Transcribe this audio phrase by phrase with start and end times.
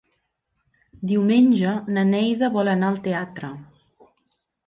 [1.09, 3.51] Diumenge na Neida vol anar al teatre.